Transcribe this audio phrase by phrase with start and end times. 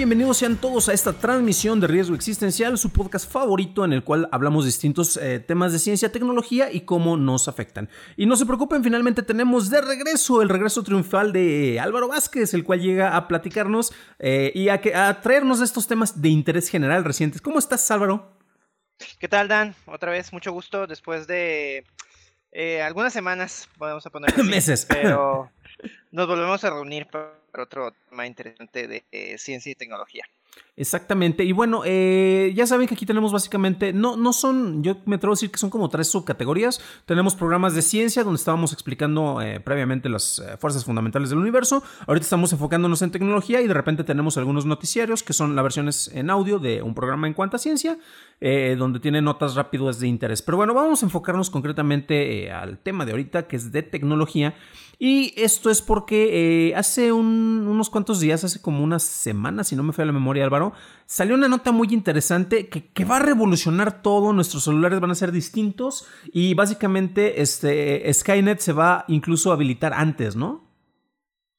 [0.00, 4.30] Bienvenidos sean todos a esta transmisión de Riesgo Existencial, su podcast favorito en el cual
[4.32, 7.90] hablamos distintos eh, temas de ciencia, tecnología y cómo nos afectan.
[8.16, 12.64] Y no se preocupen, finalmente tenemos de regreso el regreso triunfal de Álvaro Vázquez, el
[12.64, 17.42] cual llega a platicarnos eh, y a, a traernos estos temas de interés general recientes.
[17.42, 18.38] ¿Cómo estás, Álvaro?
[19.18, 19.74] ¿Qué tal, Dan?
[19.84, 21.84] Otra vez, mucho gusto después de
[22.52, 25.50] eh, algunas semanas, podemos poner meses, pero
[26.10, 30.24] nos volvemos a reunir para otro tema interesante de eh, ciencia y tecnología.
[30.76, 31.44] Exactamente.
[31.44, 35.32] Y bueno, eh, ya saben que aquí tenemos básicamente, no, no son, yo me atrevo
[35.32, 36.80] a decir que son como tres subcategorías.
[37.06, 41.84] Tenemos programas de ciencia donde estábamos explicando eh, previamente las fuerzas fundamentales del universo.
[42.06, 46.10] Ahorita estamos enfocándonos en tecnología y de repente tenemos algunos noticiarios que son las versiones
[46.14, 47.98] en audio de un programa en cuanto a ciencia,
[48.40, 50.42] donde tiene notas rápidas de interés.
[50.42, 54.54] Pero bueno, vamos a enfocarnos concretamente al tema de ahorita que es de tecnología.
[55.02, 59.82] Y esto es porque eh, hace unos cuantos días, hace como unas semanas, si no
[59.82, 60.74] me falla la memoria Álvaro,
[61.06, 65.32] salió una nota muy interesante que, va a revolucionar todo, nuestros celulares van a ser
[65.32, 70.68] distintos y básicamente este, Skynet se va incluso a habilitar antes, ¿no?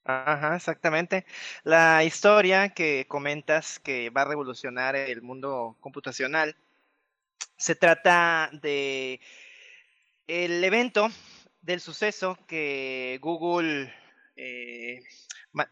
[0.05, 1.25] Ajá, exactamente.
[1.63, 6.55] La historia que comentas que va a revolucionar el mundo computacional
[7.57, 9.19] se trata de
[10.27, 11.09] el evento
[11.61, 13.93] del suceso que Google
[14.35, 15.03] eh,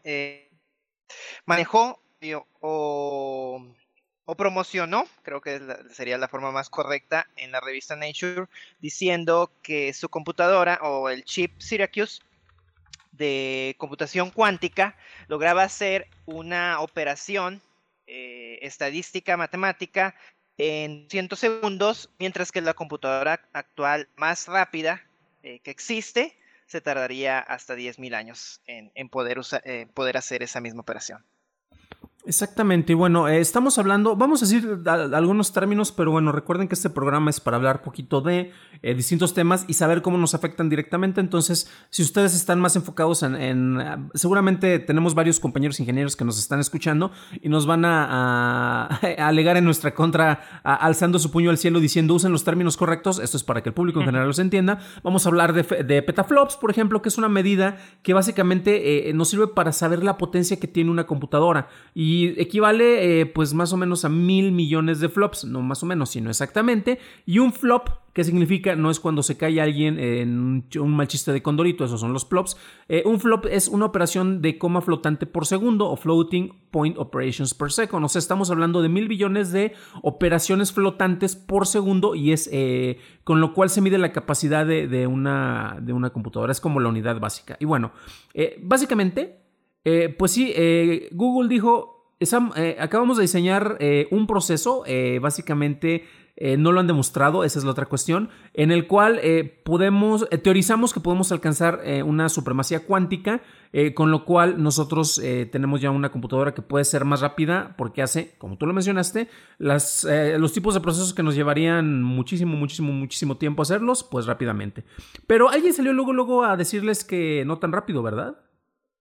[0.04, 0.50] eh,
[1.44, 2.00] manejó
[2.60, 3.66] o,
[4.36, 5.60] promocionó, creo que
[5.92, 8.46] sería la forma más correcta, en la revista Nature,
[8.78, 12.22] diciendo que su computadora o el chip Syracuse
[13.10, 14.96] de computación cuántica
[15.26, 17.60] lograba hacer una operación
[18.06, 20.14] eh, estadística matemática
[20.58, 25.09] en 100 segundos, mientras que la computadora actual más rápida
[25.42, 26.36] eh, que existe,
[26.66, 31.24] se tardaría hasta 10.000 años en, poder, eh, poder hacer esa misma operación.
[32.26, 36.74] Exactamente, y bueno, eh, estamos hablando, vamos a decir algunos términos, pero bueno, recuerden que
[36.74, 40.68] este programa es para hablar poquito de eh, distintos temas y saber cómo nos afectan
[40.68, 46.26] directamente, entonces, si ustedes están más enfocados en, ah, seguramente tenemos varios compañeros ingenieros que
[46.26, 47.10] nos están escuchando
[47.40, 48.84] y nos van a,
[49.18, 53.38] alegar en nuestra contra, alzando su puño al cielo diciendo usen los términos correctos, esto
[53.38, 56.70] es para que el público en general los entienda, vamos a hablar de, petaflops, por
[56.70, 60.68] ejemplo, que es una medida que básicamente eh, nos sirve para saber la potencia que
[60.68, 61.68] tiene una computadora.
[61.94, 65.84] Y y equivale eh, pues más o menos a mil millones de flops, no más
[65.84, 66.98] o menos, sino exactamente.
[67.24, 68.74] Y un flop, ¿qué significa?
[68.74, 72.26] No es cuando se cae alguien en un mal chiste de condorito, esos son los
[72.26, 72.56] flops.
[72.88, 77.54] Eh, un flop es una operación de coma flotante por segundo o floating point operations
[77.54, 78.04] per second.
[78.04, 82.98] O sea, estamos hablando de mil billones de operaciones flotantes por segundo y es eh,
[83.22, 86.50] con lo cual se mide la capacidad de, una, de una computadora.
[86.50, 87.56] Es como la unidad básica.
[87.60, 87.92] Y bueno,
[88.62, 89.36] básicamente...
[90.18, 90.52] pues sí,
[91.12, 91.99] Google dijo,
[92.56, 96.04] eh, acabamos de diseñar eh, un proceso, eh, básicamente
[96.56, 99.20] no lo han demostrado, esa es la otra cuestión, en el cual
[99.62, 103.42] podemos, teorizamos que podemos alcanzar una supremacía cuántica,
[103.94, 105.20] con lo cual nosotros
[105.52, 109.28] tenemos ya una computadora que puede ser más rápida porque hace, como tú lo mencionaste,
[109.58, 114.84] los tipos de procesos que nos llevarían muchísimo, muchísimo, muchísimo tiempo hacerlos, pues rápidamente.
[115.26, 118.38] Pero alguien salió luego, luego a decirles que no tan rápido, ¿verdad?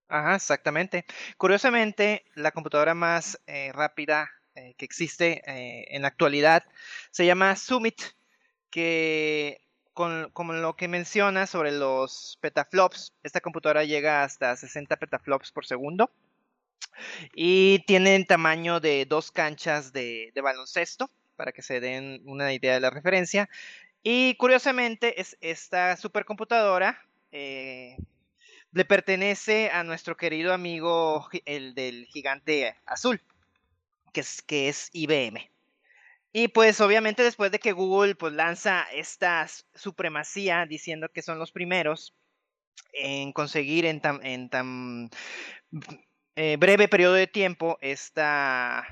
[0.09, 1.06] Ajá, exactamente.
[1.38, 6.63] Curiosamente, la computadora más eh, rápida eh, que existe eh, en la actualidad
[7.11, 8.01] se llama Summit,
[8.71, 9.61] que
[9.94, 16.09] con, lo que menciona sobre los petaflops, esta computadora llega hasta 60 petaflops por segundo
[17.35, 22.79] y tiene tamaño de dos canchas de, baloncesto, para que se den una idea de
[22.79, 23.47] la referencia.
[24.01, 27.06] Y curiosamente, es esta supercomputadora
[28.71, 33.21] le pertenece a nuestro querido amigo, el del gigante azul,
[34.13, 35.50] que es, que es IBM.
[36.31, 41.51] Y pues obviamente después de que Google pues lanza esta supremacía diciendo que son los
[41.51, 42.13] primeros
[42.94, 45.10] en conseguir en tan, en tan
[46.36, 48.86] eh, breve periodo de tiempo esta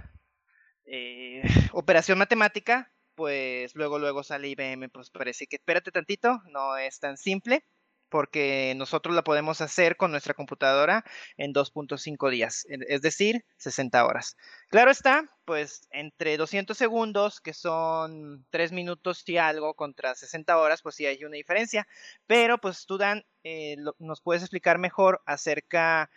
[0.86, 1.44] eh,
[1.74, 7.18] operación matemática, pues luego luego sale IBM, pues parece que espérate tantito, no es tan
[7.18, 7.64] simple
[8.09, 11.04] porque nosotros la podemos hacer con nuestra computadora
[11.38, 14.38] en 2.5 días, es decir, 60 horas.
[14.69, 20.81] Claro está, pues entre 200 segundos, que son 3 minutos y algo, contra 60 horas,
[20.81, 21.88] pues sí hay una diferencia,
[22.25, 26.09] pero pues tú, Dan, eh, nos puedes explicar mejor acerca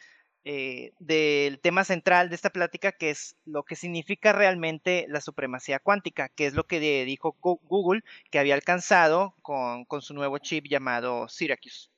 [0.45, 5.81] eh, del tema central de esta plática, que es lo que significa realmente la supremacía
[5.81, 11.29] cuántica, que es lo que dijo Google que había alcanzado con, su nuevo chip llamado
[11.29, 11.91] Syracuse.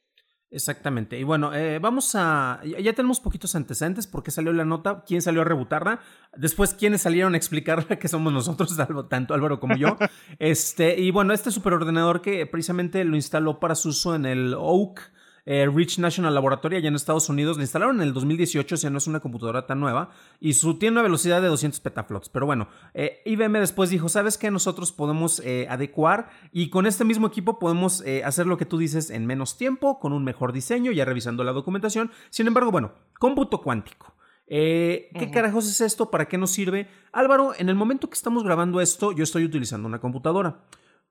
[0.50, 1.18] Exactamente.
[1.18, 2.60] Y bueno, eh, vamos a.
[2.64, 6.00] Ya tenemos poquitos antecedentes porque salió la nota, quién salió a rebutarla,
[6.36, 8.76] después quiénes salieron a explicarla, que somos nosotros,
[9.08, 9.96] tanto Álvaro como yo.
[10.40, 15.12] este, y bueno, este superordenador que precisamente lo instaló para su uso en el Oak
[15.44, 17.56] eh, Rich National Laboratory allá en Estados Unidos.
[17.56, 20.10] La instalaron en el 2018, o sea, no es una computadora tan nueva.
[20.40, 22.28] Y su, tiene una velocidad de 200 petaflops.
[22.28, 24.50] Pero bueno, eh, IBM después dijo, ¿sabes qué?
[24.50, 29.10] Nosotros podemos eh, adecuar y con este mismo equipo podemos hacer lo que tú dices
[29.10, 32.10] en menos tiempo, con un mejor diseño, ya revisando la documentación.
[32.30, 34.14] Sin embargo, bueno, cómputo cuántico.
[34.46, 36.10] ¿Qué carajos es esto?
[36.10, 36.88] ¿Para qué nos sirve?
[37.12, 40.60] Álvaro, en el momento que estamos grabando esto, yo estoy utilizando una computadora.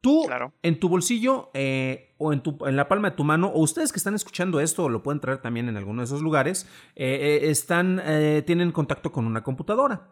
[0.02, 0.26] Tú,
[0.64, 3.92] en tu bolsillo eh, o en, tu, en la palma de tu mano, o ustedes
[3.92, 7.40] que están escuchando esto, o lo pueden traer también en alguno de esos lugares, eh,
[7.44, 8.02] eh, están,
[8.48, 10.10] tienen contacto con una computadora.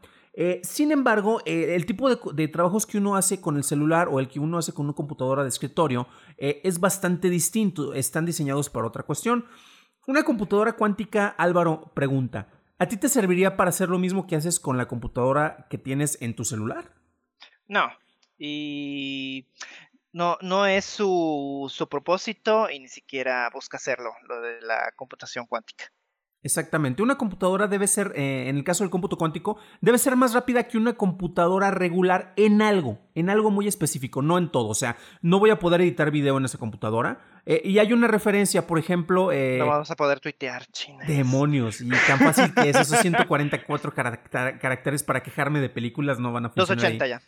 [0.61, 4.27] sin embargo, el tipo de, de, trabajos que uno hace con el celular o el
[4.27, 6.07] que uno hace con una computadora de escritorio
[6.37, 7.95] es bastante distinto.
[7.95, 9.45] Están diseñados para otra cuestión.
[10.05, 12.47] Una computadora cuántica, Álvaro pregunta,
[12.77, 16.21] ¿a ti te serviría para hacer lo mismo que haces con la computadora que tienes
[16.21, 16.93] en tu celular?
[17.67, 17.89] No,
[18.39, 19.45] y
[20.13, 25.45] no, no es su, su propósito y ni siquiera busca hacerlo, lo de la computación
[25.45, 25.91] cuántica.
[26.41, 27.03] Exactamente.
[27.03, 30.63] Una computadora debe ser, eh, en el caso del cómputo cuántico, debe ser más rápida
[30.63, 34.69] que una computadora regular en algo, en algo muy específico, no en todo.
[34.69, 37.19] O sea, no voy a poder editar video en esa computadora.
[37.45, 39.33] Eh, y hay una referencia, por ejemplo.
[39.33, 41.03] Eh, no vamos a poder tuitear, China.
[41.05, 41.81] Demonios.
[41.81, 42.75] Y tan fácil que es.
[42.77, 46.77] Esos 144 caracteres para quejarme de películas no van a funcionar.
[46.77, 47.21] 280 ya.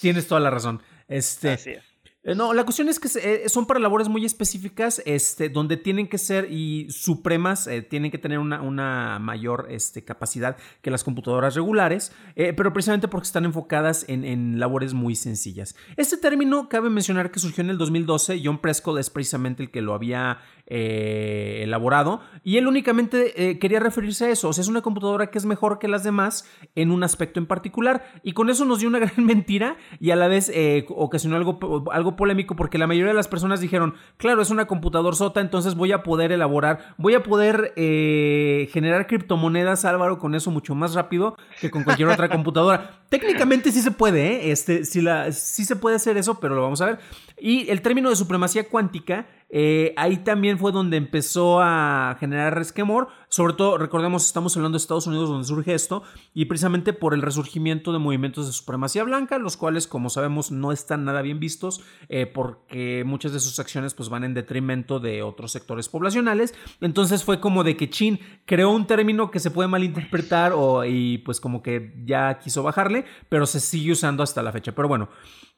[0.00, 0.82] Tienes toda la razón.
[1.08, 1.96] Este, Así es.
[2.26, 6.08] Eh, no, la cuestión es que eh, son para labores muy específicas, este, donde tienen
[6.08, 11.04] que ser y supremas, eh, tienen que tener una, una mayor este, capacidad que las
[11.04, 15.76] computadoras regulares, pero precisamente porque están enfocadas en, en, labores muy sencillas.
[15.96, 19.80] Este término cabe mencionar que surgió en el 2012, John Prescott es precisamente el que
[19.80, 25.30] lo había elaborado, y él únicamente quería referirse a eso, o sea, es una computadora
[25.30, 28.80] que es mejor que las demás en un aspecto en particular, y con eso nos
[28.80, 30.52] dio una gran mentira y a la vez
[30.88, 31.58] ocasionó algo,
[31.92, 35.74] algo polémico porque la mayoría de las personas dijeron, claro, es una computador sota, entonces
[35.74, 40.94] voy a poder elaborar, voy a poder eh, generar criptomonedas, Álvaro, con eso mucho más
[40.94, 43.00] rápido que con cualquier otra computadora.
[43.08, 44.50] Técnicamente sí se puede, ¿eh?
[44.50, 46.98] este, sí, la, sí se puede hacer eso, pero lo vamos a ver.
[47.38, 53.08] Y el término de supremacía cuántica eh, ahí también fue donde empezó a generar resquemor.
[53.28, 56.02] Sobre todo, recordemos, estamos hablando de Estados Unidos donde surge esto,
[56.34, 60.72] y precisamente por el resurgimiento de movimientos de supremacía blanca, los cuales, como sabemos, no
[60.72, 65.22] están nada bien vistos, eh, porque muchas de sus acciones pues, van en detrimento de
[65.22, 66.54] otros sectores poblacionales.
[66.80, 71.18] Entonces fue como de que Chin creó un término que se puede malinterpretar o, y
[71.18, 74.72] pues como que ya quiso bajarle, pero se sigue usando hasta la fecha.
[74.72, 75.08] Pero bueno.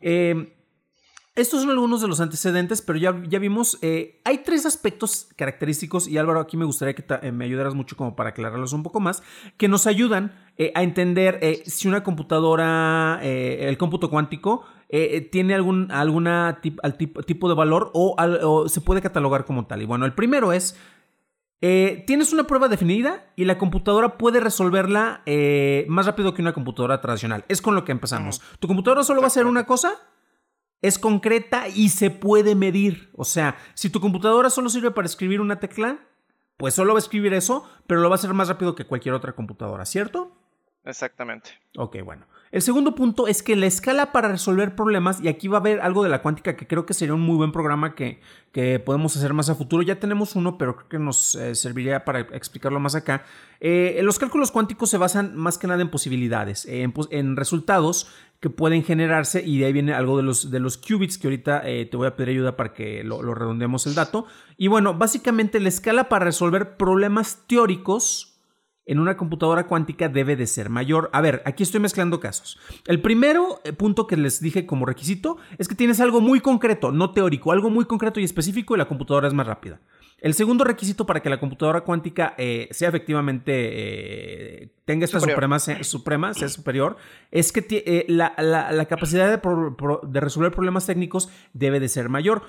[0.00, 0.57] Eh,
[1.38, 6.08] estos son algunos de los antecedentes, pero ya, ya vimos, eh, hay tres aspectos característicos,
[6.08, 8.98] y Álvaro, aquí me gustaría que eh, me ayudaras mucho como para aclararlos un poco
[8.98, 9.22] más,
[9.56, 14.64] que nos ayudan eh, a entender si una computadora, el cómputo cuántico,
[15.30, 19.82] tiene algún alguna tipo de valor o, se puede catalogar como tal.
[19.82, 20.76] Y bueno, el primero es,
[21.60, 25.22] tienes una prueba definida y la computadora puede resolverla
[25.86, 27.44] más rápido que una computadora tradicional.
[27.48, 28.40] Es con lo que empezamos.
[28.58, 29.98] Tu computadora solo va a hacer una cosa
[30.82, 33.10] es concreta y se puede medir.
[33.14, 35.98] O sea, si tu computadora solo sirve para escribir una tecla,
[36.56, 39.14] pues solo va a escribir eso, pero lo va a hacer más rápido que cualquier
[39.14, 40.32] otra computadora, ¿cierto?
[40.84, 41.50] Exactamente.
[41.76, 42.26] Ok, bueno.
[42.50, 45.80] El segundo punto es que la escala para resolver problemas, y aquí va a haber
[45.80, 48.20] algo de la cuántica que creo que sería un muy buen programa que,
[48.52, 49.82] que podemos hacer más a futuro.
[49.82, 53.24] Ya tenemos uno, pero creo que nos eh, serviría para explicarlo más acá.
[53.60, 58.08] Eh, los cálculos cuánticos se basan más que nada en posibilidades, en, resultados
[58.40, 61.68] que pueden generarse, y de ahí viene algo de los, de los qubits, que ahorita
[61.68, 64.26] eh, te voy a pedir ayuda para que lo, lo redondeemos el dato.
[64.56, 68.37] Y bueno, básicamente la escala para resolver problemas teóricos
[68.88, 71.10] en una computadora cuántica debe de ser mayor.
[71.12, 72.58] A ver, aquí estoy mezclando casos.
[72.86, 76.90] El primero eh, punto que les dije como requisito es que tienes algo muy concreto,
[76.90, 79.78] no teórico, algo muy concreto y específico y la computadora es más rápida.
[80.20, 85.58] El segundo requisito para que la computadora cuántica eh, sea efectivamente, eh, tenga esta suprema,
[86.34, 86.96] sea superior,
[87.30, 89.40] es que la, capacidad de,
[90.08, 92.42] de resolver problemas técnicos debe de ser mayor.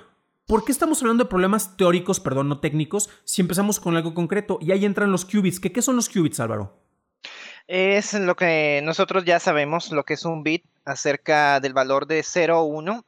[0.50, 4.58] ¿Por qué estamos hablando de problemas teóricos, perdón, no técnicos, si empezamos con algo concreto?
[4.60, 5.60] Y ahí entran los qubits.
[5.60, 6.76] ¿Qué, son los qubits, Álvaro?
[7.68, 12.24] Es lo que nosotros ya sabemos, lo que es un bit acerca del valor de
[12.24, 13.06] 0 o 1,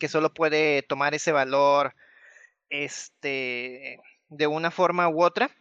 [0.00, 1.94] que solo puede tomar ese valor
[2.68, 5.52] este, de una forma u otra,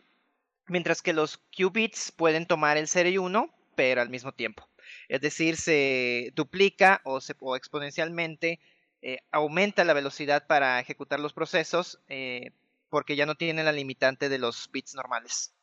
[0.70, 4.68] mientras que los qubits pueden tomar el 0 y 1, pero al mismo tiempo.
[5.08, 8.60] Es decir, se duplica o, se, o exponencialmente
[9.04, 12.52] eh, aumenta la velocidad para ejecutar los procesos eh,
[12.90, 15.56] porque ya no tiene la limitante de los bits normales.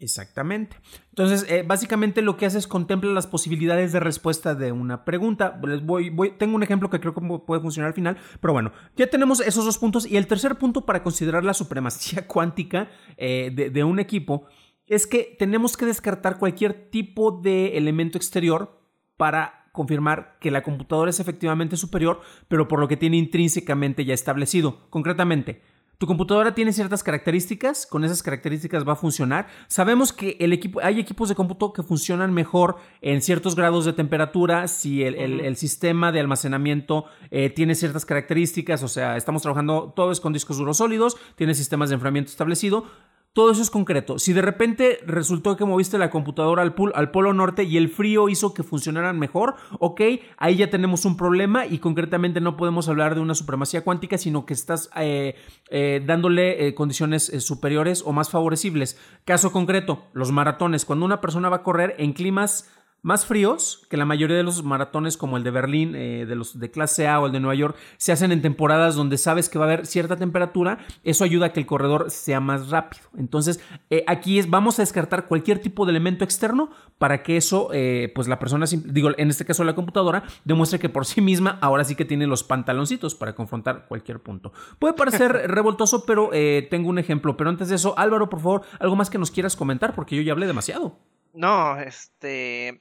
[0.00, 0.76] Exactamente.
[1.10, 5.60] Entonces, eh, básicamente lo que hace es contempla las posibilidades de respuesta de una pregunta.
[5.64, 8.72] Les voy, voy, tengo un ejemplo que creo que puede funcionar al final, pero bueno,
[8.96, 10.04] ya tenemos esos dos puntos.
[10.04, 14.48] Y el tercer punto para considerar la supremacía cuántica de, de un equipo
[14.86, 18.82] es que tenemos que descartar cualquier tipo de elemento exterior
[19.16, 24.14] para confirmar que la computadora es efectivamente superior, pero por lo que tiene intrínsecamente ya
[24.14, 24.88] establecido.
[24.88, 25.62] Concretamente,
[25.98, 29.48] tu computadora tiene ciertas características, con esas características va a funcionar.
[29.66, 33.94] Sabemos que el equipo, hay equipos de cómputo que funcionan mejor en ciertos grados de
[33.94, 40.12] temperatura si el, sistema de almacenamiento eh, tiene ciertas características, o sea, estamos trabajando todo
[40.12, 42.86] es con discos duros sólidos, tiene sistemas de enfriamiento establecido.
[43.34, 44.20] Todo eso es concreto.
[44.20, 48.28] Si de repente resultó que moviste la computadora al, al, polo norte y el frío
[48.28, 50.00] hizo que funcionaran mejor, ok,
[50.36, 54.46] ahí ya tenemos un problema y concretamente no podemos hablar de una supremacía cuántica, sino
[54.46, 55.34] que estás eh,
[55.68, 59.00] eh, dándole eh, condiciones superiores o más favorecibles.
[59.24, 60.84] Caso concreto, los maratones.
[60.84, 62.70] Cuando una persona va a correr en climas
[63.04, 66.58] más fríos, que la mayoría de los maratones como el de Berlín, eh, de los
[66.58, 69.58] de clase A o el de Nueva York, se hacen en temporadas donde sabes que
[69.58, 73.02] va a haber cierta temperatura, eso ayuda a que el corredor sea más rápido.
[73.18, 77.68] Entonces, eh, aquí es, vamos a descartar cualquier tipo de elemento externo para que eso,
[77.74, 81.58] eh, pues la persona, digo, en este caso la computadora, demuestre que por sí misma
[81.60, 84.54] ahora sí que tiene los pantaloncitos para confrontar cualquier punto.
[84.78, 86.30] Puede parecer revoltoso, pero
[86.70, 87.36] tengo un ejemplo.
[87.36, 90.22] Pero antes de eso, Álvaro, por favor, algo más que nos quieras comentar, porque yo
[90.22, 90.96] ya hablé demasiado.
[91.34, 92.80] No, este,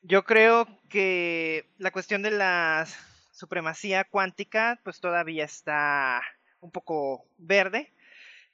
[0.00, 2.86] yo creo que la cuestión de la
[3.32, 6.22] supremacía cuántica, pues todavía está
[6.60, 7.92] un poco verde.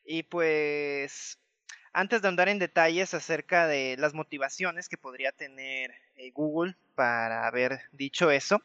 [0.04, 1.38] Y pues,
[1.92, 7.46] antes de andar en detalles acerca de las motivaciones que podría tener eh, Google para
[7.46, 8.60] haber dicho eso,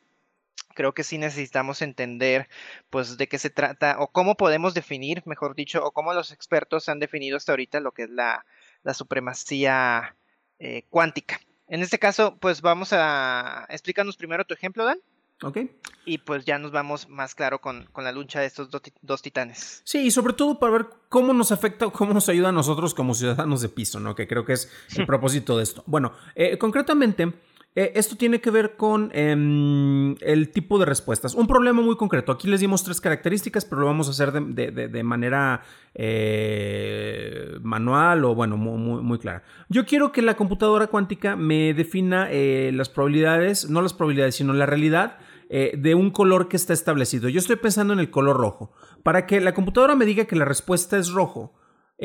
[0.73, 2.49] creo que sí necesitamos entender
[2.89, 6.89] pues de qué se trata o cómo podemos definir, mejor dicho, o cómo los expertos
[6.89, 8.43] han definido hasta ahorita lo que es la,
[8.83, 10.15] la supremacía
[10.59, 11.39] eh, cuántica.
[11.67, 14.99] En este caso, pues vamos a explicarnos primero tu ejemplo, Dan.
[15.41, 15.57] Ok.
[16.05, 18.69] Y pues ya nos vamos más claro con, la lucha de estos
[19.01, 19.81] dos, titanes.
[19.83, 23.13] Sí, y sobre todo para ver cómo nos afecta, cómo nos ayuda a nosotros como
[23.13, 24.15] ciudadanos de piso, ¿no?
[24.15, 25.83] Que creo que es el propósito de esto.
[25.85, 27.33] Bueno, eh, concretamente,
[27.75, 31.33] eh, esto tiene que ver con em, el tipo de respuestas.
[31.33, 32.31] Un problema muy concreto.
[32.31, 35.61] Aquí les dimos tres características, pero lo vamos a hacer de, manera
[35.95, 39.43] eh, manual o, bueno, muy, clara.
[39.69, 44.53] Yo quiero que la computadora cuántica me defina eh, las probabilidades, no las probabilidades, sino
[44.53, 45.17] la realidad
[45.49, 47.29] de un color que está establecido.
[47.29, 48.71] Yo estoy pensando en el color rojo.
[49.03, 51.53] Para que la computadora me diga que la respuesta es rojo,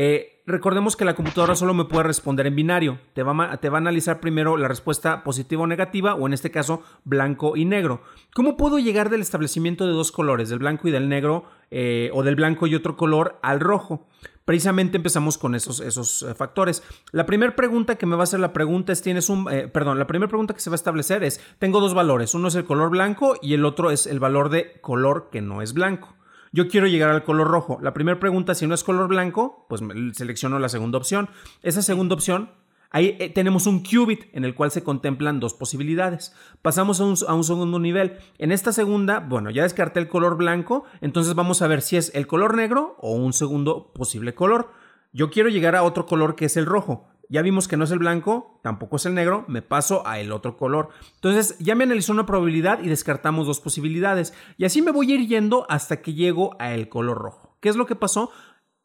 [0.01, 3.01] eh, recordemos que la computadora solo me puede responder en binario.
[3.15, 6.53] Te va, te va, a analizar primero la respuesta positiva o negativa, o en este
[6.53, 8.03] caso, blanco y negro.
[8.33, 12.23] ¿Cómo puedo llegar del establecimiento de dos colores, del blanco y del negro, eh, o
[12.23, 14.07] del blanco y otro color, al rojo?
[14.45, 16.85] Precisamente empezamos con esos, esos eh, factores.
[17.11, 20.07] La primera pregunta que me va a hacer la pregunta es, tienes un, perdón, la
[20.07, 22.91] primera pregunta que se va a establecer es, tengo dos valores, uno es el color
[22.91, 26.15] blanco y el otro es el valor de color que no es blanco.
[26.53, 27.79] Yo quiero llegar al color rojo.
[27.83, 29.83] La primera pregunta, si no es color blanco, pues
[30.15, 31.29] selecciono la segunda opción.
[31.63, 32.51] Esa segunda opción,
[32.91, 36.35] ahí eh, tenemos un qubit en el cual se contemplan dos posibilidades.
[36.63, 38.19] Pasamos a un, a un, segundo nivel.
[38.39, 42.15] En esta segunda, bueno, ya descarté el color blanco, entonces vamos a ver si es
[42.15, 44.73] el color negro o un segundo posible color.
[45.13, 47.09] Yo quiero llegar a otro color que es el rojo.
[47.29, 50.33] Ya vimos que no es el blanco, tampoco es el negro, me paso a el
[50.33, 50.89] otro color.
[51.17, 54.33] Entonces ya me analizó una probabilidad y descartamos dos posibilidades.
[54.57, 57.57] Y así me voy a ir yendo hasta que llego a el color rojo.
[57.61, 58.31] ¿Qué es lo que pasó?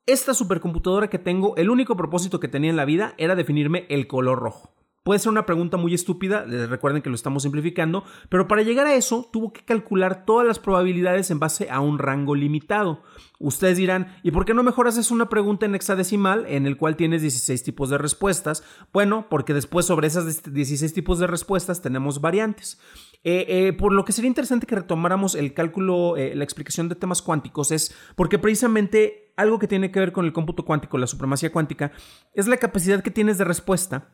[0.05, 4.07] Esta supercomputadora que tengo, el único propósito que tenía en la vida era definirme el
[4.07, 4.73] color rojo.
[5.03, 8.95] Puede ser una pregunta muy estúpida, recuerden que lo estamos simplificando, pero para llegar a
[8.95, 13.03] eso tuvo que calcular todas las probabilidades en base a un rango limitado.
[13.37, 16.95] Ustedes dirán, ¿y por qué no mejor haces una pregunta en hexadecimal en el cual
[16.95, 18.63] tienes 16 tipos de respuestas?
[18.93, 22.79] Bueno, porque después sobre esas 16 tipos de respuestas tenemos variantes.
[23.25, 26.95] Eh, eh, por lo que sería interesante que retomáramos el cálculo, eh, la explicación de
[26.95, 31.07] temas cuánticos es porque precisamente algo que tiene que ver con el cómputo cuántico, la
[31.07, 31.91] supremacía cuántica,
[32.33, 34.13] es la capacidad que tienes de respuesta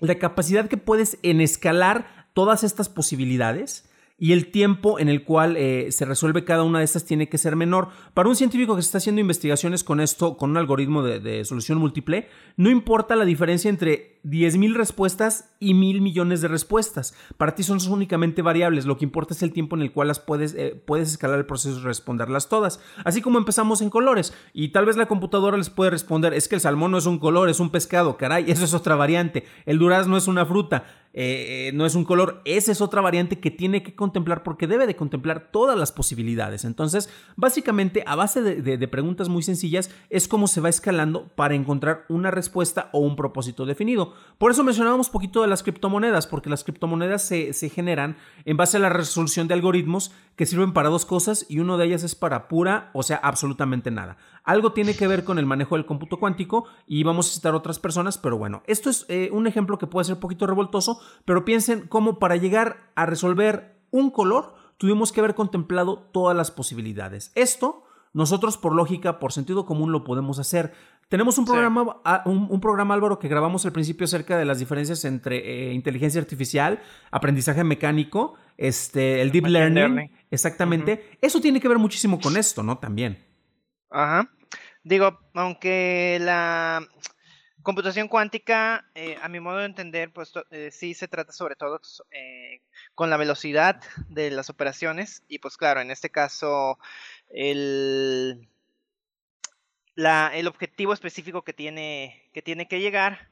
[0.00, 3.88] la capacidad que puedes en escalar todas estas posibilidades
[4.20, 7.38] y el tiempo en el cual eh, se resuelve cada una de estas tiene que
[7.38, 7.88] ser menor.
[8.14, 12.28] Para un científico que está haciendo investigaciones con esto, con un algoritmo de, solución múltiple,
[12.56, 17.14] no importa la diferencia entre 10.000 respuestas y mil millones de respuestas.
[17.36, 20.20] Para ti son únicamente variables, lo que importa es el tiempo en el cual las
[20.20, 22.80] puedes, eh, puedes escalar el proceso y responderlas todas.
[23.04, 26.54] Así como empezamos en colores y tal vez la computadora les puede responder, es que
[26.54, 29.78] el salmón no es un color, es un pescado, caray, eso es otra variante, el
[29.78, 30.84] durazno es una fruta.
[31.14, 34.86] Eh, no es un color, esa es otra variante que tiene que contemplar porque debe
[34.86, 36.64] de contemplar todas las posibilidades.
[36.64, 42.04] Entonces, básicamente, a base de, preguntas muy sencillas, es como se va escalando para encontrar
[42.08, 44.14] una respuesta o un propósito definido.
[44.38, 48.80] Por eso mencionábamos poquito de las criptomonedas, porque las criptomonedas se, generan en base a
[48.80, 52.48] la resolución de algoritmos que sirven para dos cosas y uno de ellas es para
[52.48, 54.16] pura, o sea, absolutamente nada.
[54.44, 57.78] Algo tiene que ver con el manejo del cómputo cuántico y vamos a citar otras
[57.78, 61.88] personas, pero bueno, esto es eh, un ejemplo que puede ser poquito revoltoso, pero piensen
[61.88, 67.32] cómo para llegar a resolver un color tuvimos que haber contemplado todas las posibilidades.
[67.34, 70.72] Esto nosotros por lógica, por sentido común lo podemos hacer.
[71.08, 75.38] Tenemos un programa, un, programa Álvaro, que grabamos al principio acerca de las diferencias entre
[75.38, 81.16] eh, inteligencia artificial, aprendizaje mecánico, este, el deep learning, exactamente.
[81.22, 82.76] Eso tiene que ver muchísimo con esto, ¿no?
[82.76, 83.24] También.
[83.90, 84.30] Ajá.
[84.82, 86.86] Digo, aunque la
[87.62, 91.80] computación cuántica, eh, a mi modo de entender, pues eh, sí se trata sobre todo
[92.10, 92.62] eh,
[92.94, 96.78] con la velocidad de las operaciones y pues claro, en este caso
[97.28, 98.48] el,
[99.98, 103.30] la, el objetivo específico que tiene, que tiene que llegar,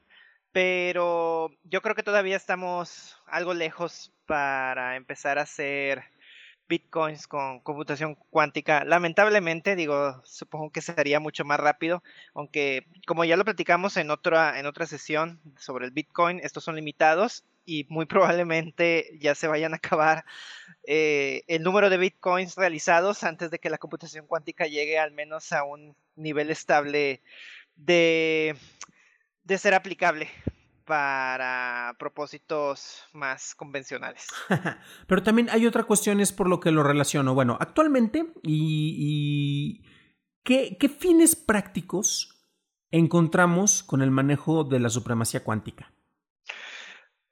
[0.51, 6.03] pero yo creo que todavía estamos algo lejos para empezar a hacer
[6.69, 8.83] bitcoins con computación cuántica.
[8.83, 12.03] Lamentablemente, digo, supongo que sería mucho más rápido,
[12.35, 16.75] aunque como ya lo platicamos en otra, en otra sesión sobre el bitcoin, estos son
[16.75, 20.25] limitados y muy probablemente ya se vayan a acabar
[20.87, 25.53] eh, el número de bitcoins realizados antes de que la computación cuántica llegue al menos
[25.53, 27.23] a un nivel estable
[27.75, 28.57] de,
[29.43, 30.29] de ser aplicable
[30.87, 34.29] para propósitos más convencionales.
[35.09, 37.35] Pero también hay otra cuestión, es por lo que lo relaciono.
[37.35, 39.83] Bueno, actualmente, y,
[40.45, 42.49] ¿qué, fines prácticos
[42.93, 45.93] encontramos con el manejo de la supremacía cuántica?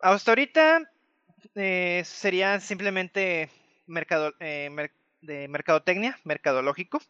[0.00, 0.90] Hasta ahorita
[1.54, 3.50] eh, sería simplemente
[3.86, 4.70] mercado, eh,
[5.20, 7.00] de mercadotecnia, mercadológico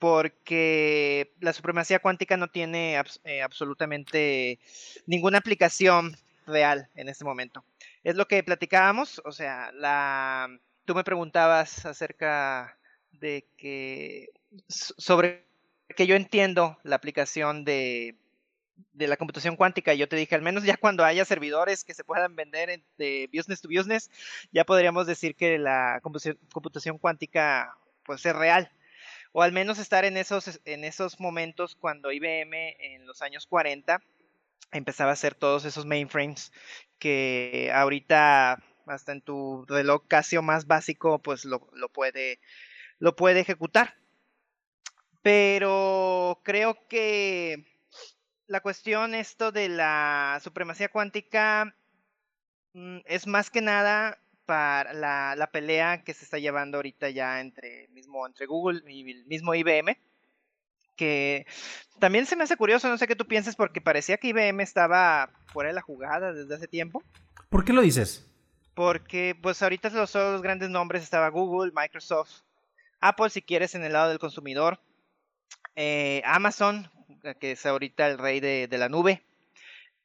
[0.00, 4.58] porque la supremacía cuántica no tiene eh, absolutamente
[5.06, 7.62] ninguna aplicación real en este momento.
[8.02, 10.48] Es lo que platicábamos, o sea, la,
[10.86, 12.78] tú me preguntabas acerca
[13.12, 14.30] de que,
[14.68, 15.44] sobre
[15.94, 18.16] que yo entiendo la aplicación de,
[18.92, 22.04] de la computación cuántica, yo te dije, al menos ya cuando haya servidores que se
[22.04, 24.10] puedan vender de business to business,
[24.52, 28.70] ya podríamos decir que la computación, cuántica pues es real
[29.32, 34.02] o al menos estar en esos, en esos momentos cuando IBM en los años 40
[34.72, 36.52] empezaba a hacer todos esos mainframes
[36.98, 41.60] que ahorita hasta en tu reloj Casio más básico pues lo,
[41.92, 42.40] puede,
[42.98, 43.94] lo puede ejecutar.
[45.22, 47.66] Pero creo que
[48.50, 51.72] la cuestión esto de la supremacía cuántica
[52.72, 57.86] mm, es más que nada para la, pelea que se está llevando ahorita ya entre,
[57.92, 59.96] mismo, entre Google y el mismo IBM,
[60.96, 61.46] que
[62.00, 65.30] también se me hace curioso, no sé qué tú piensas, porque parecía que IBM estaba
[65.46, 67.04] fuera de la jugada desde hace tiempo.
[67.50, 68.28] ¿Por qué lo dices?
[68.74, 72.40] Porque pues ahorita los, los grandes nombres estaba Google, Microsoft,
[73.00, 74.80] Apple si quieres en el lado del consumidor,
[75.76, 76.90] eh, Amazon,
[77.40, 79.22] que es ahorita el rey de, de la nube.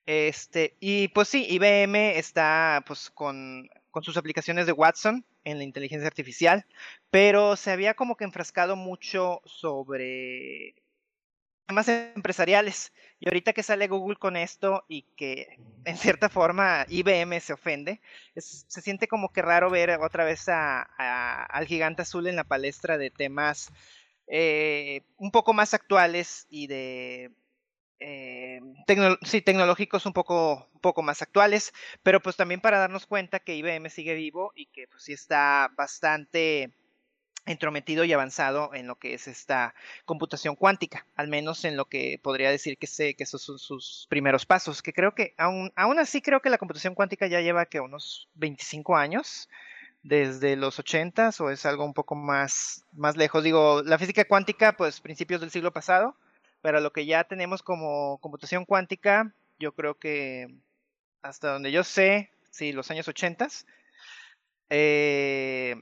[0.06, 5.63] Este, y pues sí, IBM está pues con con sus aplicaciones de Watson en la
[5.63, 6.65] inteligencia artificial,
[7.12, 10.75] pero se había como que enfrascado mucho sobre
[11.65, 12.91] temas empresariales.
[13.21, 15.47] Y ahorita que sale Google con esto y que
[15.86, 18.01] en cierta forma IBM se ofende,
[18.36, 23.12] se siente como que raro ver otra vez al gigante azul en la palestra de
[23.12, 23.71] temas
[24.28, 27.32] eh, un poco más actuales y de
[28.00, 28.60] eh,
[29.24, 33.90] sí, tecnológicos un poco, poco más actuales, pero pues también para darnos cuenta que IBM
[33.90, 36.74] sigue vivo y que pues sí está bastante
[37.46, 42.20] entrometido y avanzado en lo que es esta computación cuántica, al menos en lo que
[42.22, 46.22] podría decir que, sé, que son sus primeros pasos, que creo que aún, aún así
[46.22, 49.48] creo que la computación cuántica ya lleva que unos 25 años,
[50.06, 53.44] desde los 80 o es algo un poco más, más lejos.
[53.44, 56.15] Digo, la física cuántica, pues principios del siglo pasado,
[56.62, 60.56] pero lo que ya tenemos como computación cuántica, yo creo que
[61.24, 63.48] hasta donde yo sé, sí, los años 80.
[64.70, 65.82] Eh,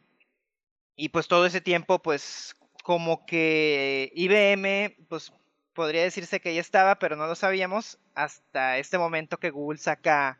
[0.96, 5.34] y pues todo ese tiempo, pues como que IBM, pues
[5.74, 10.40] podría decirse que ya estaba, pero no lo sabíamos hasta este momento que Google saca,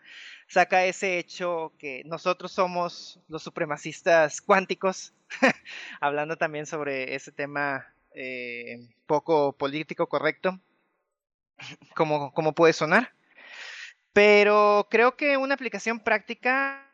[0.54, 5.12] saca ese hecho que nosotros somos los supremacistas cuánticos,
[6.00, 10.60] hablando también sobre ese tema eh, poco político correcto,
[11.96, 13.14] como, como puede sonar.
[14.14, 16.88] Pero creo que una aplicación práctica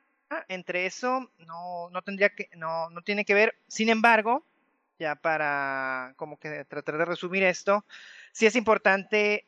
[0.48, 3.56] entre eso no, no tendría que, no, no tiene que ver.
[3.68, 4.46] Sin embargo,
[5.00, 7.84] ya para como que tratar de resumir esto,
[8.32, 9.46] sí es importante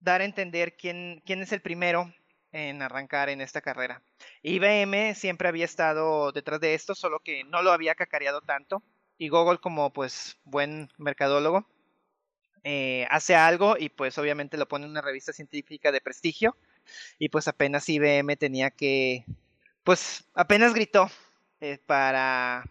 [0.00, 2.12] dar a entender quién, quién es el primero
[2.52, 4.02] en arrancar en esta carrera.
[4.42, 8.82] IBM siempre había estado detrás de esto, solo que no lo había cacareado tanto
[9.18, 11.66] y Google como pues buen mercadólogo
[12.64, 16.56] eh, hace algo y pues obviamente lo pone en una revista científica de prestigio
[17.18, 19.24] y pues apenas IBM tenía que
[19.84, 21.10] pues apenas gritó
[21.60, 22.64] eh, para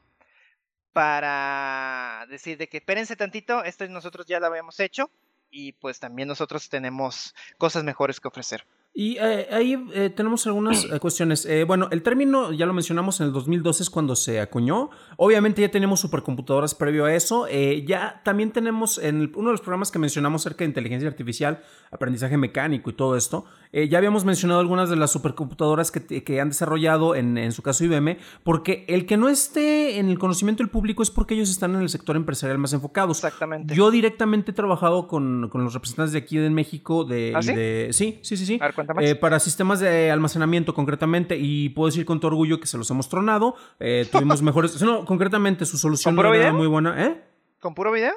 [0.93, 5.11] para decir de que espérense tantito, esto nosotros ya lo habíamos hecho
[5.49, 8.65] y pues también nosotros tenemos cosas mejores que ofrecer.
[8.99, 11.47] Y eh, ahí eh, tenemos algunas eh, cuestiones.
[11.67, 14.89] bueno, el término, ya lo mencionamos, en el 2012 es cuando se acuñó.
[15.17, 17.47] Obviamente ya tenemos supercomputadoras previo a eso.
[17.85, 22.37] ya también tenemos en uno de los programas que mencionamos acerca de inteligencia artificial, aprendizaje
[22.37, 23.45] mecánico y todo esto.
[23.71, 27.85] ya habíamos mencionado algunas de las supercomputadoras que, que han desarrollado, en, en, su caso
[27.85, 31.75] IBM, porque el que no esté en el conocimiento del público es porque ellos están
[31.75, 33.17] en el sector empresarial más enfocados.
[33.17, 33.75] Exactamente.
[33.75, 37.33] Yo directamente he trabajado con, con los representantes de aquí en México de...
[37.35, 37.53] ¿Ah, sí?
[37.53, 38.45] de sí, sí, sí.
[38.47, 38.59] sí.
[38.99, 42.89] Eh, para sistemas de almacenamiento concretamente y puedo decir con todo orgullo que se los
[42.89, 43.55] hemos tronado.
[43.79, 44.81] Eh, tuvimos mejores...
[44.81, 47.05] No, concretamente su solución era muy buena.
[47.05, 47.23] ¿Eh?
[47.59, 48.13] ¿Con puro video?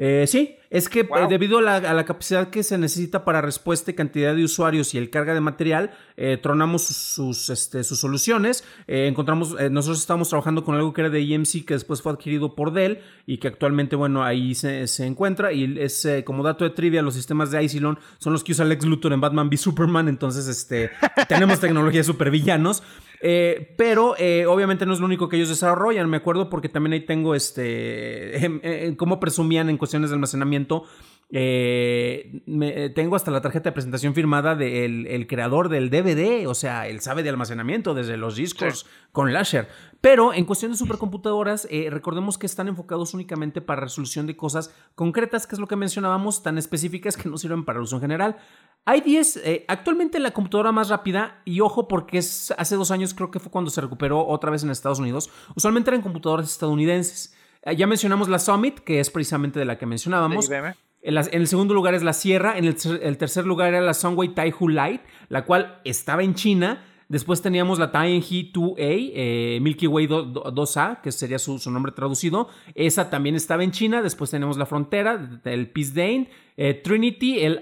[0.00, 3.94] Eh, sí, es que eh, debido a la, capacidad que se necesita para respuesta y
[3.94, 8.62] cantidad de usuarios y el carga de material, eh, tronamos sus, este, sus soluciones.
[8.86, 12.72] encontramos, nosotros estábamos trabajando con algo que era de EMC que después fue adquirido por
[12.72, 15.52] Dell y que actualmente, bueno, ahí se, encuentra.
[15.52, 18.86] Y es como dato de trivia, los sistemas de Isilon son los que usa Lex
[18.86, 20.08] Luthor en Batman v Superman.
[20.08, 20.92] Entonces, este,
[21.28, 22.84] tenemos tecnología de supervillanos.
[23.20, 26.92] Eh, pero eh, obviamente no es lo único que ellos desarrollan, me acuerdo porque también
[26.92, 30.84] ahí tengo este, em, eh, cómo presumían en cuestiones de almacenamiento.
[31.30, 37.00] tengo hasta la tarjeta de presentación firmada del el creador del DVD, o sea, él
[37.00, 39.68] sabe de almacenamiento desde los discos con Lasher.
[40.00, 45.46] Pero en cuestión de supercomputadoras, recordemos que están enfocados únicamente para resolución de cosas concretas,
[45.46, 48.36] que es lo que mencionábamos, tan específicas que no sirven para uso en general.
[48.84, 53.12] Hay 10, eh, actualmente la computadora más rápida, y ojo porque es, hace dos años
[53.12, 57.34] creo que fue cuando se recuperó otra vez en Estados Unidos, usualmente eran computadoras estadounidenses.
[57.62, 60.48] Eh, ya mencionamos la Summit, que es precisamente de la que mencionábamos.
[61.00, 64.68] En, el segundo lugar es la Sierra, en el, tercer lugar era la Sunway Taihu
[64.68, 66.84] Light, la cual estaba en China.
[67.08, 72.48] Después teníamos la Tianhe 2A, eh, Milky Way 2, a que sería su, nombre traducido.
[72.74, 74.02] Esa también estaba en China.
[74.02, 76.28] Después tenemos la Frontera, el Peace Dane,
[76.82, 77.60] Trinity, el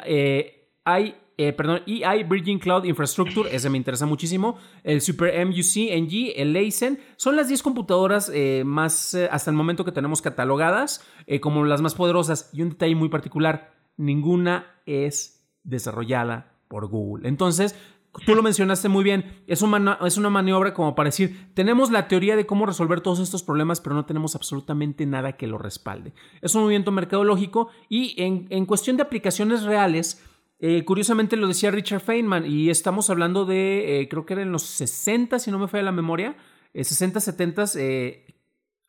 [1.39, 4.57] eh, perdón, EI Bridging Cloud Infrastructure, ese me interesa muchísimo.
[4.83, 9.57] El Super MUC NG, el Leisen, son las 10 computadoras eh, más, eh, hasta el
[9.57, 11.05] momento que tenemos catalogadas,
[11.43, 12.49] como las más poderosas.
[12.55, 17.29] Y un detalle muy particular, ninguna es desarrollada por Google.
[17.29, 17.77] Entonces,
[18.25, 22.37] Tú lo mencionaste muy bien, es, es, una maniobra como para decir, tenemos la teoría
[22.37, 26.13] de cómo resolver todos estos problemas, pero no tenemos absolutamente nada que lo respalde.
[26.41, 30.23] Es un movimiento mercadológico y en, en cuestión de aplicaciones reales,
[30.59, 34.53] eh, curiosamente lo decía Richard Feynman y estamos hablando de, eh, creo que era en
[34.53, 36.37] los 60, si no me falla la memoria,
[36.75, 37.65] 60, eh, 70,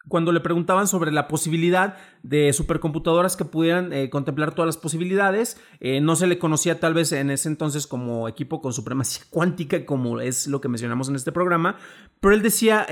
[0.07, 5.59] cuando le preguntaban sobre la posibilidad de supercomputadoras que pudieran contemplar todas las posibilidades.
[6.01, 10.19] no se le conocía tal vez en ese entonces como equipo con supremacía cuántica, como
[10.19, 11.77] es lo que mencionamos en este programa,
[12.19, 12.87] pero él decía,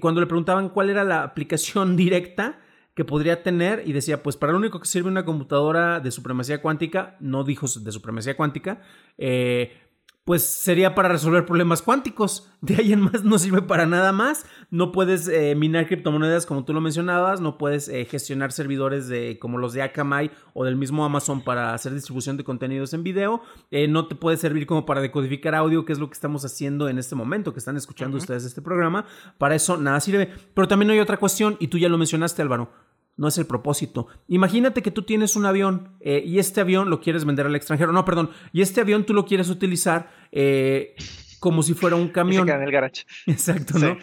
[0.00, 2.58] cuando le preguntaban cuál era la aplicación directa,
[2.98, 6.60] que podría tener y decía, pues para lo único que sirve una computadora de supremacía
[6.60, 8.82] cuántica, no dijo de supremacía cuántica,
[9.16, 9.87] eh,
[10.28, 12.50] pues sería para resolver problemas cuánticos.
[12.60, 14.44] De ahí en más no sirve para nada más.
[14.70, 19.38] No puedes eh, minar criptomonedas como tú lo mencionabas, no puedes eh, gestionar servidores de,
[19.38, 23.40] como los de Akamai o del mismo Amazon para hacer distribución de contenidos en video.
[23.70, 26.90] Eh, no te puede servir como para decodificar audio, que es lo que estamos haciendo
[26.90, 29.06] en este momento, que están escuchando ustedes este programa.
[29.38, 30.28] Para eso nada sirve.
[30.52, 32.70] Pero también hay otra cuestión, y tú ya lo mencionaste, Álvaro
[33.18, 34.06] no es el propósito.
[34.28, 37.92] Imagínate que tú tienes un avión eh, y este avión lo quieres vender al extranjero.
[37.92, 38.30] No, perdón.
[38.52, 40.94] Y este avión tú lo quieres utilizar eh,
[41.40, 42.48] como si fuera un camión.
[42.48, 43.04] en el garage.
[43.26, 43.98] Exacto, ¿no?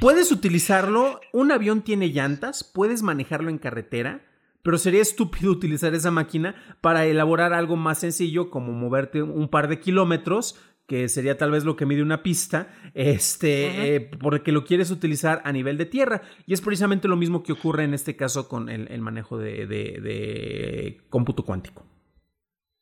[0.00, 1.20] Puedes utilizarlo.
[1.32, 4.20] Un avión tiene llantas, puedes manejarlo en carretera.
[4.62, 9.66] Pero sería estúpido utilizar esa máquina para elaborar algo más sencillo como moverte un par
[9.66, 10.54] de kilómetros
[10.86, 15.40] que sería tal vez lo que mide una pista, este, eh, porque lo quieres utilizar
[15.44, 16.22] a nivel de tierra.
[16.46, 21.44] Y es precisamente lo mismo que ocurre en este caso con el, manejo de, cómputo
[21.44, 21.86] cuántico.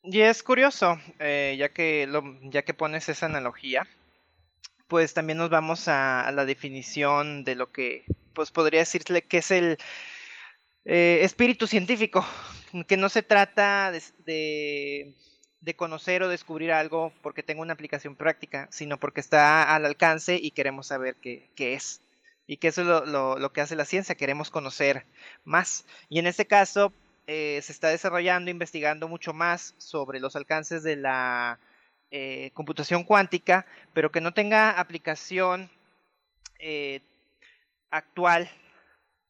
[0.02, 3.86] Y es curioso, eh, ya, que lo, ya que pones esa analogía,
[4.88, 9.50] pues también nos vamos a, la definición de lo que, pues podría decirle que es
[9.50, 9.76] el
[10.86, 12.24] eh, espíritu científico,
[12.88, 15.14] que no se trata de de
[15.76, 20.50] conocer o descubrir algo porque tengo una aplicación práctica, sino porque está al alcance y
[20.50, 22.00] queremos saber qué, es.
[22.46, 25.04] Y que eso es lo, que hace la ciencia, queremos conocer
[25.44, 25.84] más.
[26.08, 26.92] Y en este caso
[27.26, 31.60] eh, se está desarrollando, investigando mucho más sobre los alcances de la
[32.10, 35.70] eh, computación cuántica, pero que no tenga aplicación
[36.58, 37.00] eh,
[37.90, 38.50] actual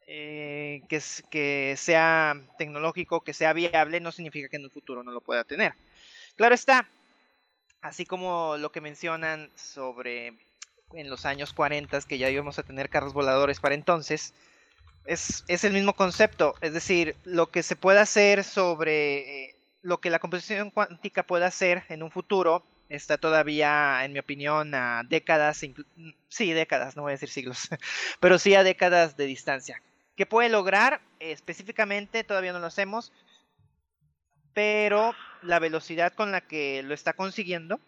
[0.06, 0.98] que,
[1.30, 5.44] que, sea tecnológico, que sea viable, no significa que en el futuro no lo pueda
[5.44, 5.74] tener.
[6.36, 6.88] Claro está,
[7.82, 10.38] así como lo que mencionan sobre
[10.92, 14.34] en los años 40 que ya íbamos a tener carros voladores para entonces,
[15.06, 20.10] es, el mismo concepto, es decir, lo que se puede hacer sobre eh, lo que
[20.10, 25.64] la computación cuántica puede hacer en un futuro está todavía, en mi opinión, a décadas,
[26.28, 27.68] sí, décadas, no voy a decir siglos,
[28.20, 29.82] pero sí a décadas de distancia.
[30.16, 31.00] ¿Qué puede lograr?
[31.20, 33.12] específicamente, todavía no lo hacemos,
[34.54, 37.80] pero la velocidad con la que lo está consiguiendo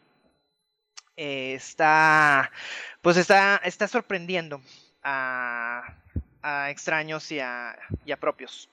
[1.16, 2.50] eh, está,
[3.02, 4.62] pues está, está sorprendiendo
[5.02, 5.96] a,
[6.68, 7.76] extraños y a,
[8.20, 8.68] propios.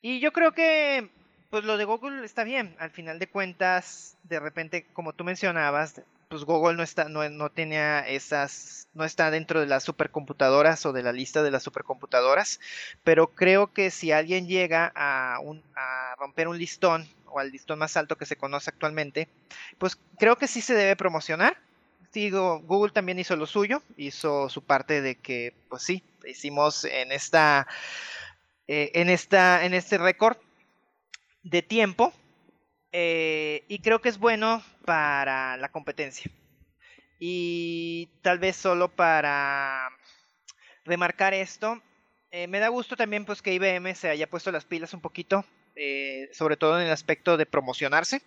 [0.00, 1.10] Y yo creo que
[1.50, 2.76] pues lo de Google está bien.
[2.78, 7.50] Al final de cuentas, de repente, como tú mencionabas, pues Google no está, no, no
[7.50, 12.60] tenía esas, no está dentro de las supercomputadoras o de la lista de las supercomputadoras,
[13.04, 15.38] pero creo que si alguien llega a,
[16.18, 19.28] romper un listón o al listón más alto que se conoce actualmente,
[19.78, 21.58] pues creo que sí se debe promocionar.
[22.30, 27.66] Google también hizo lo suyo, hizo su parte de que, pues sí, hicimos en esta,
[28.68, 30.38] eh, en esta, en este récord
[31.42, 32.14] de tiempo,
[32.98, 36.30] eh, y creo que es bueno para la competencia.
[37.18, 39.90] Y tal vez solo para
[40.86, 41.82] remarcar esto,
[42.30, 45.44] eh, me da gusto también pues que IBM se haya puesto las pilas un poquito,
[45.74, 48.22] eh, sobre todo en el aspecto de promocionarse,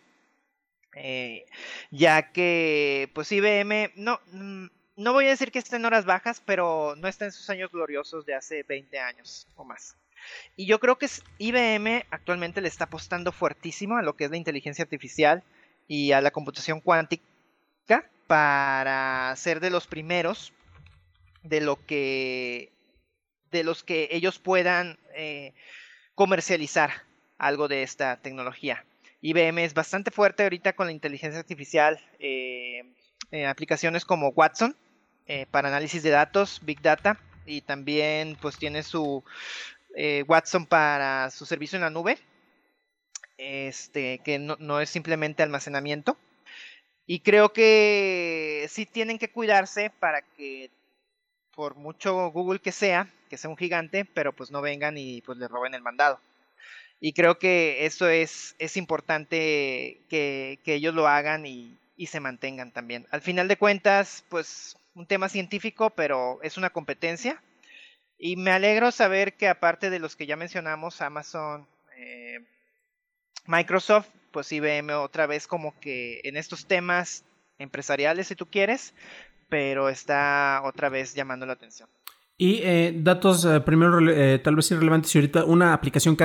[1.89, 6.43] ya que pues IBM no, mm, no voy a decir que esté en horas bajas,
[6.45, 9.97] pero no está en sus años gloriosos de hace 20 años o más.
[10.55, 14.38] Y yo creo que IBM actualmente le está apostando fuertísimo a lo que es la
[14.38, 15.43] inteligencia artificial
[15.88, 17.23] y a la computación cuántica
[18.27, 20.53] para ser de los primeros
[21.43, 22.71] de lo que
[23.51, 25.53] de los que ellos puedan eh,
[26.13, 26.91] comercializar
[27.38, 28.86] algo de esta tecnología.
[29.21, 32.84] IBM es bastante fuerte ahorita con la inteligencia artificial, eh,
[33.47, 34.75] aplicaciones como Watson
[35.25, 39.23] eh, para análisis de datos, Big Data, y también pues tiene su
[40.01, 42.17] eh, Watson para su servicio en la nube,
[43.38, 46.17] este, que no, es simplemente almacenamiento.
[47.05, 50.71] Y creo que sí tienen que cuidarse para que,
[51.53, 55.38] por mucho Google que sea, que sea un gigante, pero pues no vengan y pues
[55.38, 56.21] le roben el mandado.
[57.01, 62.71] Y creo que eso es, es importante que, ellos lo hagan y, y se mantengan
[62.71, 63.05] también.
[63.12, 67.41] Al final de cuentas, pues un tema científico, pero es una competencia
[68.19, 72.41] y me alegro saber que aparte de los que ya mencionamos, Amazon, eh,
[73.45, 77.23] Microsoft, pues IBM otra vez como que en estos temas
[77.58, 78.93] empresariales, si tú quieres,
[79.47, 81.89] pero está otra vez llamando la atención.
[82.41, 86.15] Y eh, datos eh, primero eh, tal vez irrelevantes y ahorita una aplicación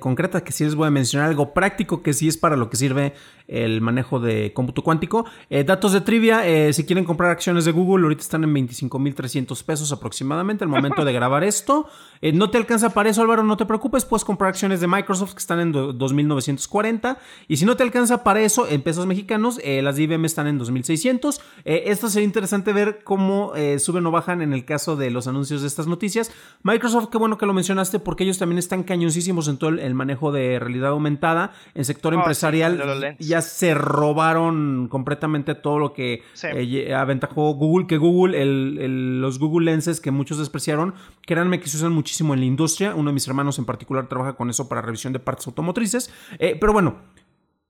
[0.00, 2.78] concreta que sí les voy a mencionar, algo práctico que sí es para lo que
[2.78, 3.12] sirve
[3.48, 5.26] el manejo de cómputo cuántico.
[5.66, 10.64] datos de trivia, si quieren comprar acciones de Google, ahorita están en 25.300 pesos aproximadamente
[10.64, 11.86] al momento de grabar esto.
[12.34, 15.38] no te alcanza para eso, Álvaro, no te preocupes, puedes comprar acciones de Microsoft que
[15.38, 17.18] están en 2.940.
[17.46, 20.58] Y si no te alcanza para eso, en pesos mexicanos, las de IBM están en
[20.58, 21.40] 2.600.
[21.64, 25.68] esto sería interesante ver cómo suben o bajan en el caso de los anuncios de
[25.68, 26.30] estas noticias.
[26.62, 30.32] Microsoft, qué bueno que lo mencionaste porque ellos también están cañoncísimos en todo el, manejo
[30.32, 31.52] de realidad aumentada.
[31.74, 37.96] En sector oh, empresarial ya se robaron completamente todo lo que eh, aventajó Google, que
[37.96, 42.94] Google, los Google Lenses que muchos despreciaron, créanme que se usan muchísimo en la industria.
[42.94, 46.12] Uno de mis hermanos en particular trabaja con eso para revisión de partes automotrices.
[46.38, 46.96] Eh, pero bueno,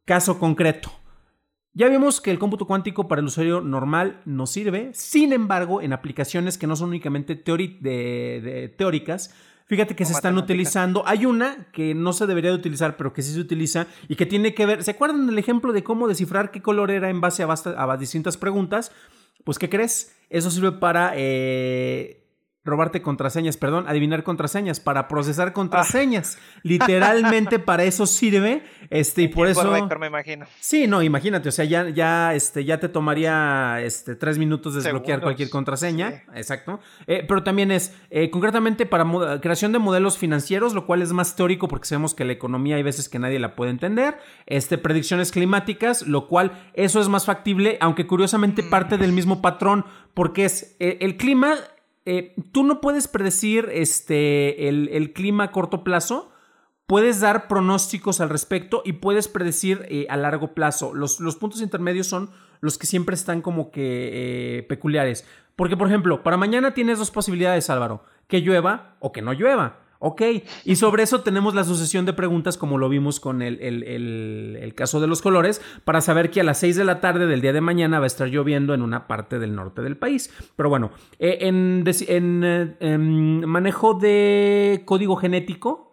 [0.05, 0.91] caso concreto.
[1.79, 5.93] Ya vimos que el cómputo cuántico para el usuario normal no sirve, sin embargo, en
[5.93, 9.33] aplicaciones que no son únicamente teóricas,
[9.67, 11.05] fíjate que se están utilizando.
[11.07, 14.27] Hay una que no se debería de utilizar, pero que sí se utiliza y que
[14.27, 14.83] tiene que ver.
[14.83, 18.37] ¿Se acuerdan del ejemplo de cómo descifrar qué color era en base a, a distintas
[18.37, 18.91] preguntas?
[19.45, 20.17] Pues, ¿qué crees?
[20.31, 22.28] Eso sirve para eh,
[22.69, 26.39] robarte contraseñas, perdón, adivinar contraseñas, para procesar contraseñas.
[26.63, 28.63] Literalmente para eso sirve.
[28.91, 29.71] Este, y por eso.
[29.99, 30.47] me imagino.
[30.61, 31.49] Sí, no, imagínate.
[31.49, 36.25] O sea, ya, ya, este, ya te tomaría este, tres minutos desbloquear cualquier contraseña.
[36.35, 36.81] Exacto.
[37.07, 41.37] Eh, pero también es eh, concretamente para creación de modelos financieros, lo cual es más
[41.37, 44.19] teórico porque sabemos que la economía hay veces que nadie la puede entender.
[44.47, 48.71] Este, predicciones climáticas, lo cual eso es más factible, aunque curiosamente mm.
[48.71, 51.57] parte del mismo patrón, porque es eh, el clima
[52.11, 56.33] eh, tú no puedes predecir este, el, clima a corto plazo,
[56.87, 60.95] puedes dar pronósticos al respecto y puedes predecir eh, a largo plazo.
[60.95, 65.27] Los, los, puntos intermedios son los que siempre están como que eh, peculiares.
[65.55, 69.81] Porque, por ejemplo, para mañana tienes dos posibilidades, Álvaro, que llueva o que no llueva.
[70.01, 70.23] Ok,
[70.65, 75.01] y sobre eso tenemos la sucesión de preguntas como lo vimos con el, el, caso
[75.01, 77.61] de los colores, para saber que a las 6 de la tarde del día de
[77.61, 80.33] mañana va a estar lloviendo en una parte del norte del país.
[80.55, 85.88] Pero bueno, eh, en, en, eh, en manejo de código genético,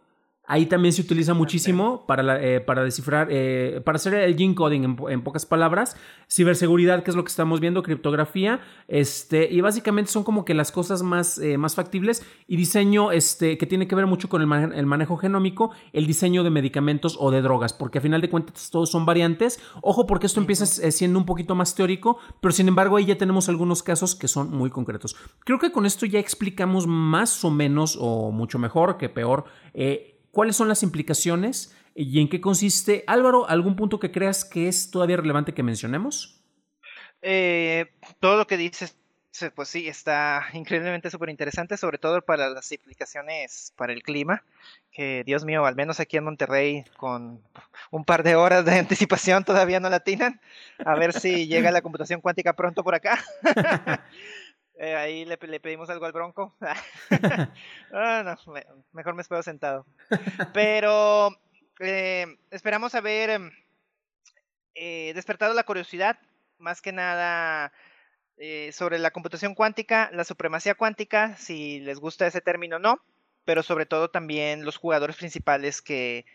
[0.47, 4.95] Ahí también se utiliza muchísimo para, eh, para descifrar, eh, para hacer el gene coding
[5.09, 5.97] en, pocas palabras,
[6.31, 10.71] ciberseguridad, que es lo que estamos viendo, criptografía, este, y básicamente son como que las
[10.71, 14.73] cosas más, eh, más factibles y diseño este, que tiene que ver mucho con el,
[14.73, 18.69] el, manejo genómico, el diseño de medicamentos o de drogas, porque a final de cuentas
[18.69, 19.59] todos son variantes.
[19.81, 23.49] Ojo, porque esto empieza siendo un poquito más teórico, pero sin embargo ahí ya tenemos
[23.49, 25.15] algunos casos que son muy concretos.
[25.43, 29.45] Creo que con esto ya explicamos más o menos, o mucho mejor que peor,
[30.35, 33.05] cuáles son las implicaciones y en qué consiste.
[33.07, 36.43] Álvaro, ¿algún punto que creas que es todavía relevante que mencionemos?
[37.21, 37.85] Eh,
[38.19, 38.97] todo lo que dices,
[39.55, 44.43] pues sí, está increíblemente súper interesante, sobre todo para las implicaciones para el clima,
[44.91, 47.41] que Dios mío, al menos aquí en Monterrey, con
[47.89, 50.41] un par de horas de anticipación todavía no la tienen.
[50.85, 53.23] A ver si llega la computación cuántica pronto por acá.
[54.77, 56.55] Eh, ahí le, pedimos algo al Bronco.
[57.93, 58.37] Ah,
[58.91, 59.85] mejor me espero sentado.
[60.53, 61.29] Pero
[61.79, 63.51] eh, esperamos haber em,
[64.73, 66.19] eh, despertado la curiosidad,
[66.57, 67.71] más que nada
[68.73, 72.99] sobre la computación cuántica, la supremacía cuántica, si les gusta ese término o no,
[73.45, 76.25] pero sobre todo también los jugadores principales que,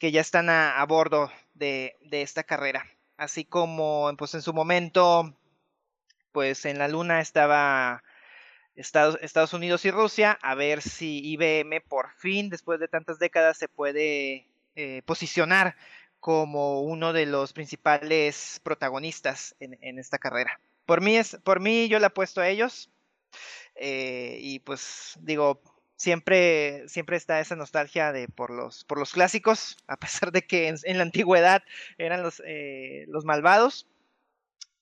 [0.00, 2.84] que ya están a, bordo de, de, esta carrera.
[3.16, 5.36] Así como pues, en su momento
[6.36, 8.02] pues en la luna estaba
[8.74, 13.68] Estados, Unidos y Rusia, a ver si IBM por fin, después de tantas décadas, se
[13.68, 15.76] puede eh, posicionar
[16.20, 20.60] como uno de los principales protagonistas en, esta carrera.
[20.84, 22.90] Por mí, es, por mí yo le apuesto a ellos.
[23.74, 25.62] Eh, y pues digo,
[25.96, 30.68] siempre, siempre está esa nostalgia de por los, por los clásicos, a pesar de que
[30.68, 31.62] en, la antigüedad
[31.96, 33.86] eran los, eh, los malvados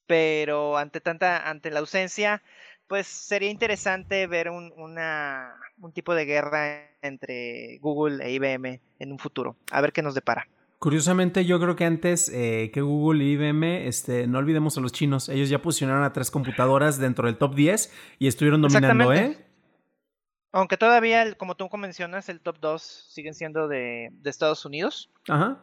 [0.06, 2.42] pero ante tanta, ante la ausencia,
[2.86, 9.12] pues sería interesante ver un, una, un tipo de guerra entre Google e IBM en
[9.12, 9.56] un futuro.
[9.70, 10.46] A ver qué nos depara.
[10.78, 14.92] Curiosamente, yo creo que antes eh, que Google y IBM, este, no olvidemos a los
[14.92, 15.30] chinos.
[15.30, 19.38] Ellos ya posicionaron a tres computadoras dentro del top 10 y estuvieron dominando, ¿eh?
[20.52, 25.10] Aunque todavía, como tú mencionas, el top 2 siguen siendo de, de Estados Unidos.
[25.26, 25.58] Ajá.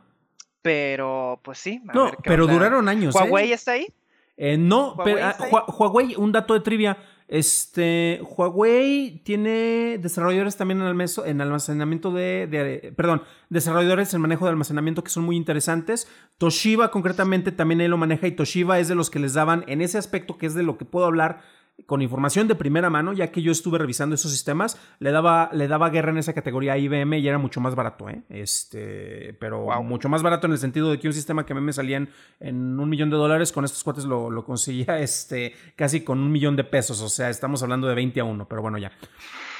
[0.63, 1.81] Pero, pues sí.
[1.93, 3.15] no, pero duraron años.
[3.15, 3.53] ¿Huawei ¿eh?
[3.53, 3.93] está ahí?
[4.37, 5.35] Eh, no, pero ah,
[5.67, 6.97] Huawei, un dato de trivia.
[7.27, 10.87] Este, Huawei tiene desarrolladores también en,
[11.25, 16.09] en almacenamiento de, Perdón, desarrolladores en manejo de almacenamiento que son muy interesantes.
[16.37, 19.79] Toshiba, concretamente, también él lo maneja y Toshiba es de los que les daban, en
[19.79, 21.41] ese aspecto que es de lo que puedo hablar
[21.85, 25.67] con información de primera mano, ya que yo estuve revisando esos sistemas, le daba, le
[25.67, 28.23] daba guerra en esa categoría a IBM y era mucho más barato, ¿eh?
[28.29, 31.61] Este, pero mucho más barato en el sentido de que un sistema que a mí
[31.61, 31.97] me salía
[32.39, 36.31] en, un millón de dólares, con estos cuates lo, lo conseguía este, casi con un
[36.31, 38.91] millón de pesos, o sea, estamos hablando de 20 a 1, pero bueno, ya.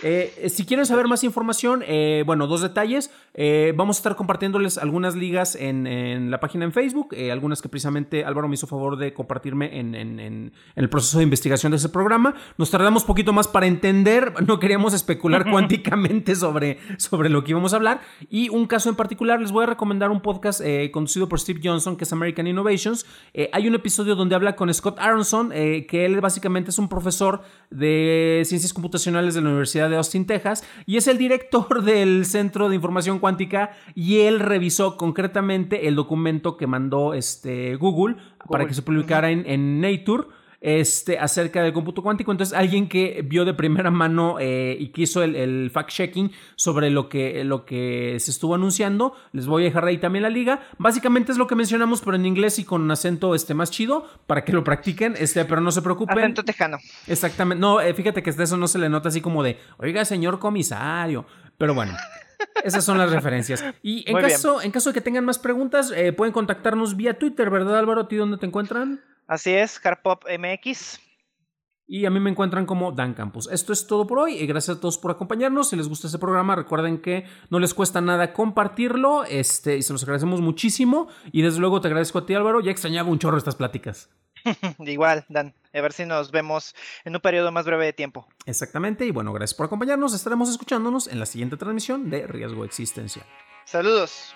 [0.03, 3.12] Eh, si quieren saber más información, eh, bueno, dos detalles.
[3.34, 8.26] Eh, vamos a estar compartiéndoles algunas ligas en, la página en Facebook, algunas que precisamente
[8.26, 12.11] Álvaro me hizo favor de compartirme en, el proceso de investigación de ese programa.
[12.57, 17.74] Nos tardamos poquito más para entender, no queríamos especular cuánticamente sobre, sobre lo que íbamos
[17.74, 18.01] a hablar.
[18.30, 21.95] Y un caso en particular, les voy a recomendar un podcast conducido por Steve Johnson,
[21.95, 23.05] que es American Innovations.
[23.53, 28.43] hay un episodio donde habla con Scott Aronson, que él básicamente es un profesor de
[28.45, 32.76] ciencias computacionales de la Universidad de Austin, Texas, y es el director del Centro de
[32.76, 38.18] Información Cuántica y él revisó concretamente el documento que mandó este Google,
[38.49, 40.26] para que se publicara en, en Nature
[40.62, 42.32] este, acerca del cómputo cuántico.
[42.32, 47.09] Entonces, alguien que vio de primera mano eh, y que hizo el, fact-checking sobre lo
[47.09, 50.62] que, lo que se estuvo anunciando, les voy a dejar ahí también la liga.
[50.78, 54.07] Básicamente es lo que mencionamos, pero en inglés y con un acento este, más chido,
[54.28, 56.20] para que lo practiquen, este, pero no se preocupen.
[56.20, 56.78] Acento tejano.
[57.07, 57.59] Exactamente.
[57.59, 60.39] No, eh, fíjate que de eso no se le nota así como de, oiga, señor
[60.39, 61.26] comisario.
[61.57, 61.93] Pero bueno.
[62.64, 63.64] Esas son las referencias.
[63.82, 67.50] Y en caso, en caso de que tengan más preguntas, eh, pueden contactarnos vía Twitter,
[67.50, 68.02] ¿verdad, Álvaro?
[68.02, 69.02] ¿A ti dónde te encuentran?
[69.28, 71.00] Así es, Carpop MX.
[71.88, 73.50] Y a mí me encuentran como Dan Campus.
[73.52, 74.36] Esto es todo por hoy.
[74.36, 75.68] Y gracias a todos por acompañarnos.
[75.68, 79.26] Si les gusta este programa, recuerden que no les cuesta nada compartirlo.
[79.26, 81.10] Este, y se los agradecemos muchísimo.
[81.34, 82.62] Y desde luego te agradezco a ti, Álvaro.
[82.62, 84.10] Ya extrañaba un chorro estas pláticas.
[84.80, 85.54] Igual, Dan.
[85.74, 86.76] A ver si nos vemos
[87.06, 88.28] en un periodo más breve de tiempo.
[88.46, 89.06] Exactamente.
[89.06, 90.14] Y bueno, gracias por acompañarnos.
[90.14, 93.26] Estaremos escuchándonos en la siguiente transmisión de Riesgo Existencial.
[93.66, 94.36] Saludos.